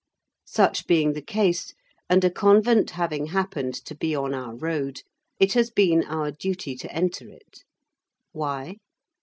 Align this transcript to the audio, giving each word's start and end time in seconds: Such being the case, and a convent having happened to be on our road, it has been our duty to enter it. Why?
Such 0.47 0.87
being 0.87 1.13
the 1.13 1.21
case, 1.21 1.75
and 2.09 2.23
a 2.23 2.31
convent 2.31 2.89
having 2.89 3.27
happened 3.27 3.75
to 3.85 3.93
be 3.93 4.15
on 4.15 4.33
our 4.33 4.55
road, 4.55 5.03
it 5.39 5.53
has 5.53 5.69
been 5.69 6.03
our 6.05 6.31
duty 6.31 6.75
to 6.77 6.91
enter 6.91 7.29
it. 7.29 7.61
Why? 8.31 8.77